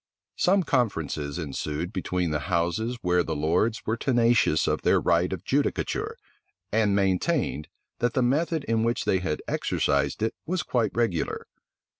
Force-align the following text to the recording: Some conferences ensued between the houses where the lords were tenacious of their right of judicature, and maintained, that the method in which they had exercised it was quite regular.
Some 0.35 0.63
conferences 0.63 1.37
ensued 1.37 1.93
between 1.93 2.31
the 2.31 2.39
houses 2.49 2.97
where 3.03 3.21
the 3.21 3.35
lords 3.35 3.85
were 3.85 3.95
tenacious 3.97 4.65
of 4.65 4.81
their 4.81 4.99
right 4.99 5.31
of 5.31 5.43
judicature, 5.45 6.17
and 6.71 6.95
maintained, 6.95 7.67
that 7.99 8.15
the 8.15 8.23
method 8.23 8.63
in 8.63 8.83
which 8.83 9.05
they 9.05 9.19
had 9.19 9.43
exercised 9.47 10.23
it 10.23 10.33
was 10.47 10.63
quite 10.63 10.89
regular. 10.95 11.45